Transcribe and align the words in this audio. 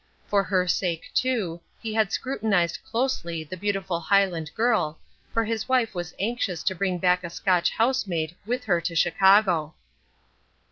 For 0.25 0.41
her 0.43 0.67
sake, 0.67 1.11
too, 1.13 1.61
he 1.79 1.93
had 1.93 2.11
scrutinised 2.11 2.83
closely 2.83 3.43
the 3.43 3.55
beautiful 3.55 3.99
Highland 3.99 4.49
girl, 4.55 4.97
for 5.31 5.45
his 5.45 5.69
wife 5.69 5.93
was 5.93 6.15
anxious 6.19 6.63
to 6.63 6.73
bring 6.73 6.97
back 6.97 7.23
a 7.23 7.29
Scotch 7.29 7.69
housemaid 7.69 8.35
with 8.43 8.63
her 8.63 8.81
to 8.81 8.95
Chicago. 8.95 9.75